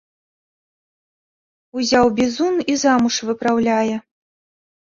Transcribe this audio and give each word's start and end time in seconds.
Узяў 1.81 2.05
бізун 2.21 2.55
і 2.73 2.81
замуж 2.87 3.15
выпраўляе. 3.31 3.95